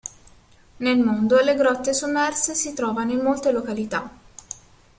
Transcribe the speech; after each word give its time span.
Nel 0.77 0.97
mondo 0.97 1.39
le 1.41 1.53
grotte 1.53 1.93
sommerse 1.93 2.55
si 2.55 2.73
trovano 2.73 3.11
in 3.11 3.19
molte 3.19 3.51
località. 3.51 4.11